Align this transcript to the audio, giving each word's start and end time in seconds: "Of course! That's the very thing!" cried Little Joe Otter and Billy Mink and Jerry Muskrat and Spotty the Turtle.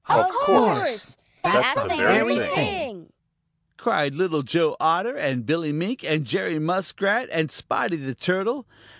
"Of 0.09 0.29
course! 0.29 1.15
That's 1.43 1.79
the 1.79 1.95
very 1.95 2.37
thing!" 2.37 3.13
cried 3.77 4.15
Little 4.15 4.41
Joe 4.41 4.75
Otter 4.79 5.15
and 5.15 5.45
Billy 5.45 5.71
Mink 5.71 6.03
and 6.03 6.25
Jerry 6.25 6.57
Muskrat 6.57 7.29
and 7.31 7.51
Spotty 7.51 7.97
the 7.97 8.15
Turtle. 8.15 8.65